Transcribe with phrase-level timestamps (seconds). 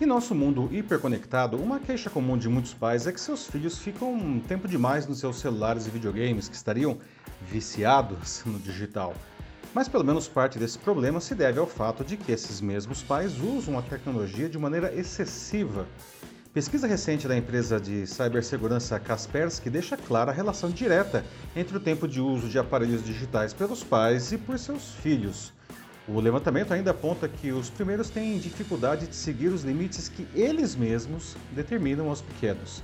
[0.00, 4.12] Em nosso mundo hiperconectado, uma queixa comum de muitos pais é que seus filhos ficam
[4.12, 6.98] um tempo demais nos seus celulares e videogames, que estariam
[7.40, 9.14] viciados no digital.
[9.72, 13.40] Mas pelo menos parte desse problema se deve ao fato de que esses mesmos pais
[13.40, 15.86] usam a tecnologia de maneira excessiva.
[16.52, 21.24] Pesquisa recente da empresa de cibersegurança Kaspersky deixa clara a relação direta
[21.54, 25.52] entre o tempo de uso de aparelhos digitais pelos pais e por seus filhos.
[26.06, 30.76] O levantamento ainda aponta que os primeiros têm dificuldade de seguir os limites que eles
[30.76, 32.82] mesmos determinam aos pequenos.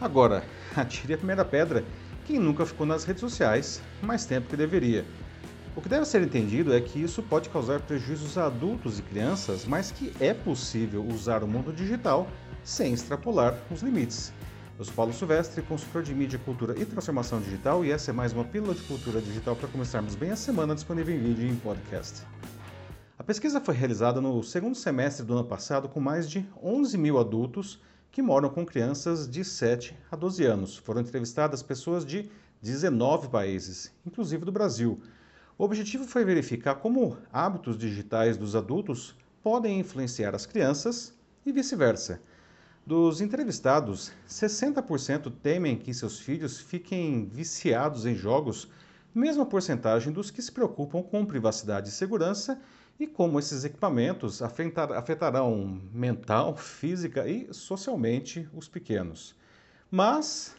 [0.00, 0.42] Agora,
[0.74, 1.84] atire a primeira pedra
[2.24, 5.04] quem nunca ficou nas redes sociais mais tempo que deveria.
[5.76, 9.66] O que deve ser entendido é que isso pode causar prejuízos a adultos e crianças,
[9.66, 12.26] mas que é possível usar o mundo digital
[12.64, 14.32] sem extrapolar os limites.
[14.78, 18.34] Eu sou Paulo Silvestre, consultor de mídia, cultura e transformação digital, e essa é mais
[18.34, 21.56] uma pílula de cultura digital para começarmos bem a semana disponível em vídeo e em
[21.56, 22.22] podcast.
[23.18, 27.18] A pesquisa foi realizada no segundo semestre do ano passado com mais de 11 mil
[27.18, 27.80] adultos
[28.12, 30.76] que moram com crianças de 7 a 12 anos.
[30.76, 35.00] Foram entrevistadas pessoas de 19 países, inclusive do Brasil.
[35.56, 41.14] O objetivo foi verificar como hábitos digitais dos adultos podem influenciar as crianças
[41.46, 42.20] e vice-versa.
[42.86, 48.70] Dos entrevistados, 60% temem que seus filhos fiquem viciados em jogos,
[49.12, 52.60] mesma porcentagem dos que se preocupam com privacidade e segurança
[52.96, 59.34] e como esses equipamentos afetarão mental, física e socialmente os pequenos.
[59.90, 60.54] Mas,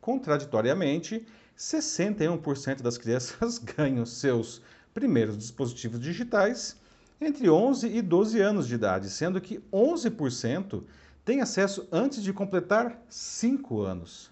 [0.00, 1.26] contraditoriamente,
[1.58, 4.62] 61% das crianças ganham seus
[4.94, 6.76] primeiros dispositivos digitais
[7.20, 10.84] entre 11 e 12 anos de idade, sendo que 11%
[11.24, 14.30] têm acesso antes de completar 5 anos.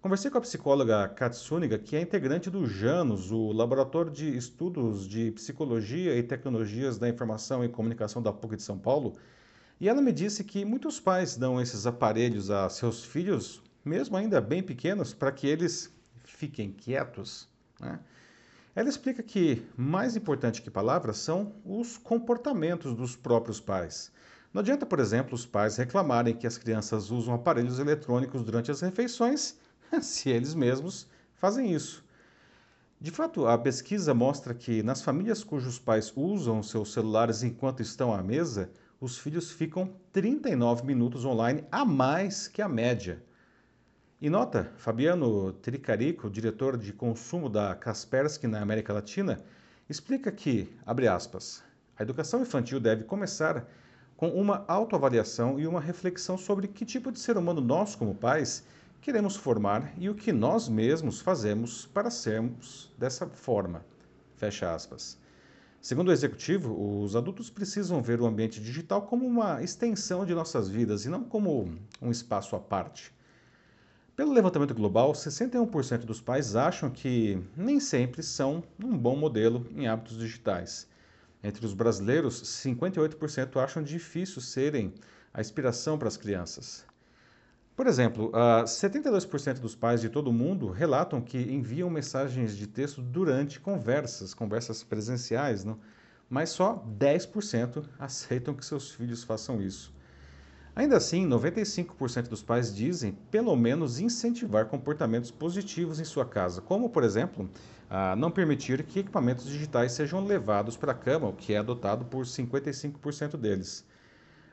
[0.00, 5.32] Conversei com a psicóloga Katsuniga, que é integrante do JANOS, o Laboratório de Estudos de
[5.32, 9.16] Psicologia e Tecnologias da Informação e Comunicação da PUC de São Paulo,
[9.80, 14.40] e ela me disse que muitos pais dão esses aparelhos a seus filhos, mesmo ainda
[14.40, 15.92] bem pequenos, para que eles
[16.24, 17.48] fiquem quietos.
[17.80, 17.98] Né?
[18.74, 24.12] Ela explica que mais importante que palavras são os comportamentos dos próprios pais.
[24.52, 28.80] Não adianta, por exemplo, os pais reclamarem que as crianças usam aparelhos eletrônicos durante as
[28.80, 29.56] refeições
[30.00, 32.04] se eles mesmos fazem isso.
[32.98, 38.12] De fato, a pesquisa mostra que nas famílias cujos pais usam seus celulares enquanto estão
[38.12, 43.22] à mesa, os filhos ficam 39 minutos online a mais que a média.
[44.18, 49.38] E nota, Fabiano Tricarico, diretor de consumo da Kaspersky na América Latina,
[49.90, 51.62] explica que, abre aspas,
[51.98, 53.68] a educação infantil deve começar
[54.16, 58.64] com uma autoavaliação e uma reflexão sobre que tipo de ser humano nós, como pais,
[59.00, 63.84] queremos formar e o que nós mesmos fazemos para sermos dessa forma.
[64.36, 65.18] Fecha aspas.
[65.80, 70.68] Segundo o executivo, os adultos precisam ver o ambiente digital como uma extensão de nossas
[70.68, 73.14] vidas e não como um espaço à parte.
[74.16, 79.86] Pelo levantamento global, 61% dos pais acham que nem sempre são um bom modelo em
[79.86, 80.88] hábitos digitais.
[81.42, 84.92] Entre os brasileiros, 58% acham difícil serem
[85.32, 86.84] a inspiração para as crianças.
[87.76, 92.66] Por exemplo, uh, 72% dos pais de todo o mundo relatam que enviam mensagens de
[92.66, 95.78] texto durante conversas, conversas presenciais, não?
[96.28, 99.94] mas só 10% aceitam que seus filhos façam isso.
[100.76, 106.90] Ainda assim, 95% dos pais dizem, pelo menos, incentivar comportamentos positivos em sua casa, como,
[106.90, 107.48] por exemplo,
[108.18, 112.26] não permitir que equipamentos digitais sejam levados para a cama, o que é adotado por
[112.26, 113.86] 55% deles.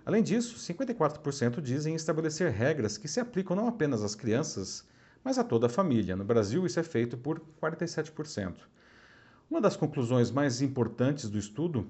[0.06, 4.88] Além disso, 54% dizem estabelecer regras que se aplicam não apenas às crianças,
[5.26, 6.16] mas a toda a família.
[6.16, 8.54] No Brasil, isso é feito por 47%.
[9.50, 11.86] Uma das conclusões mais importantes do estudo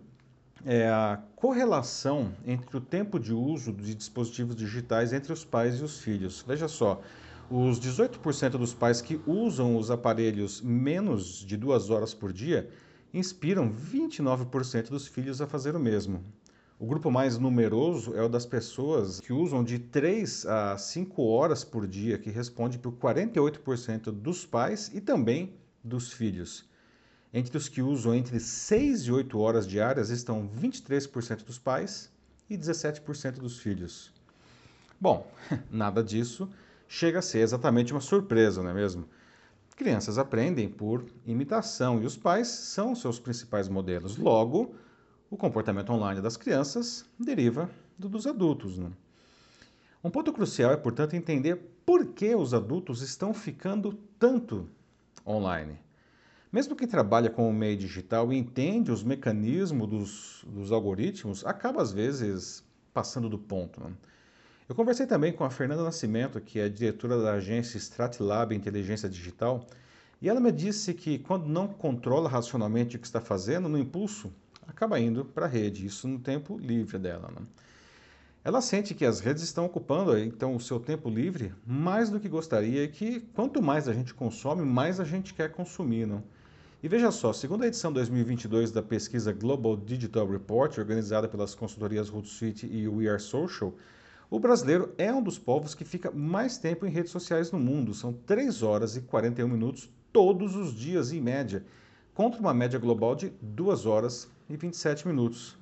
[0.66, 5.84] é a correlação entre o tempo de uso de dispositivos digitais entre os pais e
[5.84, 6.44] os filhos.
[6.48, 7.02] Veja só,
[7.50, 12.70] os 18% dos pais que usam os aparelhos menos de duas horas por dia
[13.14, 16.24] inspiram 29% dos filhos a fazer o mesmo.
[16.80, 21.64] O grupo mais numeroso é o das pessoas que usam de 3 a 5 horas
[21.64, 26.68] por dia, que responde por 48% dos pais e também dos filhos.
[27.34, 32.12] Entre os que usam entre 6 e 8 horas diárias estão 23% dos pais
[32.48, 34.14] e 17% dos filhos.
[35.02, 35.28] Bom,
[35.72, 36.48] nada disso
[36.88, 39.06] chega a ser exatamente uma surpresa, não é mesmo?
[39.76, 44.16] Crianças aprendem por imitação e os pais são seus principais modelos.
[44.18, 44.76] Logo,
[45.32, 48.78] o comportamento online das crianças deriva do dos adultos.
[48.78, 48.92] Né?
[50.04, 54.70] Um ponto crucial é, portanto, entender por que os adultos estão ficando tanto
[55.26, 55.80] online.
[56.54, 61.82] Mesmo quem trabalha com o meio digital e entende os mecanismos dos, dos algoritmos, acaba
[61.82, 62.64] às vezes
[62.94, 63.84] passando do ponto.
[63.84, 63.92] Né?
[64.70, 69.66] Eu conversei também com a Fernanda Nascimento, que é diretora da agência Stratlab Inteligência Digital,
[70.22, 74.32] e ela me disse que quando não controla racionalmente o que está fazendo, no impulso,
[74.68, 77.32] acaba indo para a rede, isso no tempo livre dela.
[77.36, 77.48] Né?
[78.44, 82.30] Ela sente que as redes estão ocupando então o seu tempo livre mais do que
[82.30, 86.06] gostaria e que quanto mais a gente consome, mais a gente quer consumir.
[86.06, 86.24] Não?
[86.84, 92.12] E veja só, segundo a edição 2022 da pesquisa Global Digital Report, organizada pelas consultorias
[92.12, 93.74] Hootsuite e We Are Social,
[94.30, 97.94] o brasileiro é um dos povos que fica mais tempo em redes sociais no mundo.
[97.94, 101.64] São 3 horas e 41 minutos todos os dias, em média,
[102.14, 105.58] contra uma média global de 2 horas e 27 minutos.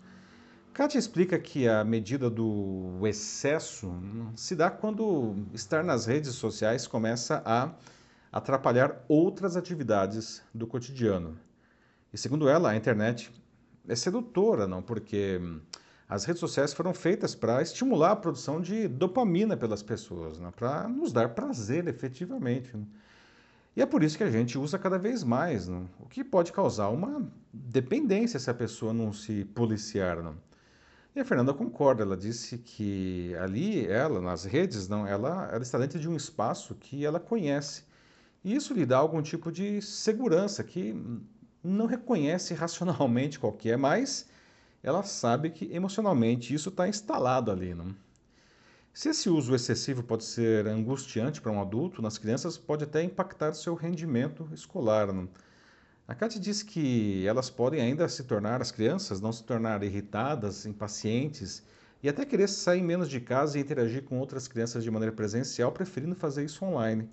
[0.74, 3.94] Kátia explica que a medida do excesso
[4.36, 7.76] se dá quando estar nas redes sociais começa a
[8.32, 11.38] atrapalhar outras atividades do cotidiano.
[12.14, 13.32] E segundo ela, a internet
[13.88, 14.82] é sedutora, não?
[14.82, 15.40] Porque
[16.12, 20.52] as redes sociais foram feitas para estimular a produção de dopamina pelas pessoas, né?
[20.54, 22.76] para nos dar prazer efetivamente.
[22.76, 22.84] Né?
[23.78, 25.86] E é por isso que a gente usa cada vez mais, né?
[26.02, 30.22] o que pode causar uma dependência se a pessoa não se policiar.
[30.22, 30.36] Não?
[31.16, 35.78] E a Fernanda concorda, ela disse que ali, ela, nas redes, não, ela, ela está
[35.78, 37.84] dentro de um espaço que ela conhece.
[38.44, 40.96] E isso lhe dá algum tipo de segurança que
[41.64, 44.28] não reconhece racionalmente qual que é, mas
[44.82, 47.74] ela sabe que emocionalmente isso está instalado ali.
[47.76, 47.96] Não?
[48.94, 53.54] Se esse uso excessivo pode ser angustiante para um adulto, nas crianças pode até impactar
[53.54, 55.14] seu rendimento escolar.
[55.14, 55.30] Não?
[56.08, 60.66] A Kátia diz que elas podem ainda se tornar, as crianças, não se tornar irritadas,
[60.66, 61.64] impacientes
[62.04, 65.72] e até querer sair menos de casa e interagir com outras crianças de maneira presencial,
[65.72, 67.08] preferindo fazer isso online.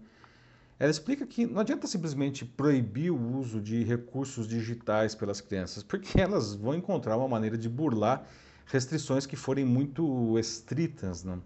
[0.79, 6.19] Ela explica que não adianta simplesmente proibir o uso de recursos digitais pelas crianças, porque
[6.21, 8.25] elas vão encontrar uma maneira de burlar
[8.67, 11.25] restrições que forem muito estritas.
[11.25, 11.43] Não?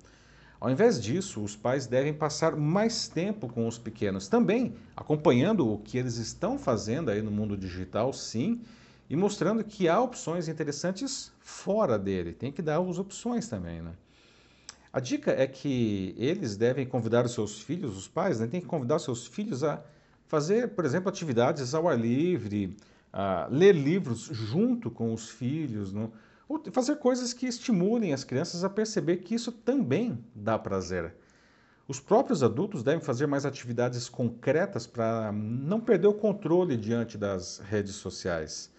[0.61, 5.79] Ao invés disso, os pais devem passar mais tempo com os pequenos, também acompanhando o
[5.79, 8.61] que eles estão fazendo aí no mundo digital, sim,
[9.09, 12.33] e mostrando que há opções interessantes fora dele.
[12.33, 13.93] Tem que dar as opções também, né?
[14.93, 18.67] A dica é que eles devem convidar os seus filhos, os pais, né, têm que
[18.67, 19.83] convidar os seus filhos a
[20.27, 22.77] fazer, por exemplo, atividades ao ar livre,
[23.11, 26.13] a ler livros junto com os filhos, não?
[26.47, 31.15] ou fazer coisas que estimulem as crianças a perceber que isso também dá prazer.
[31.89, 37.59] Os próprios adultos devem fazer mais atividades concretas para não perder o controle diante das
[37.59, 38.71] redes sociais.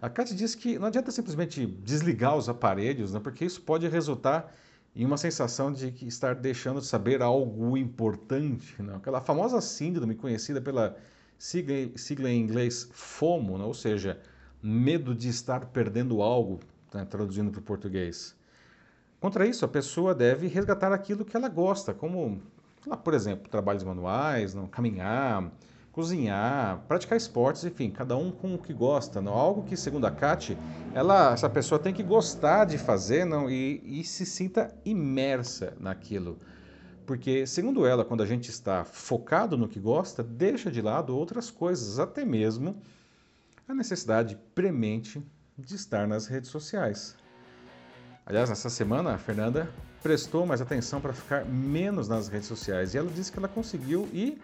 [0.00, 4.54] A Kátia diz que não adianta simplesmente desligar os aparelhos, né, porque isso pode resultar
[4.96, 8.82] e uma sensação de que estar deixando de saber algo importante.
[8.82, 8.96] Não?
[8.96, 10.96] Aquela famosa síndrome conhecida pela
[11.38, 13.66] sigla, sigla em inglês FOMO, não?
[13.66, 14.18] ou seja,
[14.62, 16.60] medo de estar perdendo algo,
[16.94, 17.04] né?
[17.04, 18.34] traduzindo para o português.
[19.20, 22.40] Contra isso, a pessoa deve resgatar aquilo que ela gosta, como,
[23.04, 24.66] por exemplo, trabalhos manuais, não?
[24.66, 25.52] caminhar,
[25.96, 29.22] cozinhar, praticar esportes, enfim, cada um com o que gosta.
[29.22, 29.32] Não?
[29.32, 30.54] Algo que, segundo a Kate,
[30.94, 33.48] ela, essa pessoa tem que gostar de fazer não?
[33.48, 36.38] E, e se sinta imersa naquilo.
[37.06, 41.50] Porque, segundo ela, quando a gente está focado no que gosta, deixa de lado outras
[41.50, 42.76] coisas, até mesmo
[43.66, 45.26] a necessidade premente
[45.56, 47.16] de estar nas redes sociais.
[48.26, 49.66] Aliás, nessa semana, a Fernanda
[50.02, 54.06] prestou mais atenção para ficar menos nas redes sociais e ela disse que ela conseguiu
[54.12, 54.38] que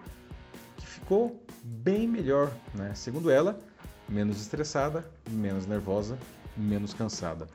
[0.92, 2.92] ficou bem melhor, né?
[2.94, 3.58] Segundo ela,
[4.08, 6.18] menos estressada, menos nervosa,
[6.56, 7.48] menos cansada.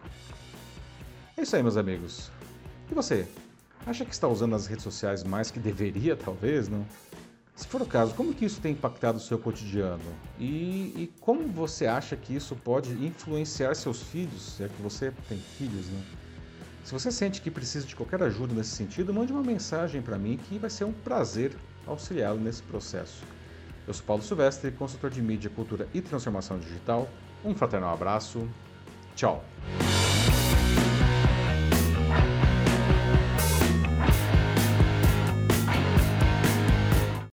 [1.36, 2.32] É isso aí, meus amigos.
[2.90, 3.28] E você?
[3.86, 6.86] Acha que está usando as redes sociais mais que deveria, talvez, não?
[7.56, 10.04] Se for o caso, como que isso tem impactado o seu cotidiano?
[10.38, 15.12] E, e como você acha que isso pode influenciar seus filhos, se é que você
[15.28, 16.04] tem filhos, né?
[16.88, 20.38] Se você sente que precisa de qualquer ajuda nesse sentido, mande uma mensagem para mim
[20.38, 21.54] que vai ser um prazer
[21.86, 23.26] auxiliá-lo nesse processo.
[23.86, 27.10] Eu sou Paulo Silvestre, consultor de mídia, cultura e transformação digital.
[27.44, 28.48] Um fraternal abraço.
[29.18, 29.44] Tchau.